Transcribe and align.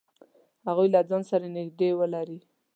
هغوی 0.67 0.87
له 0.93 1.01
ځان 1.09 1.21
سره 1.31 1.45
نږدې 1.57 1.89
ولری. 1.99 2.39